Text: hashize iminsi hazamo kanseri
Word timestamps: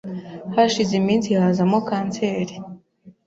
hashize 0.55 0.91
iminsi 1.01 1.29
hazamo 1.39 1.77
kanseri 1.87 2.55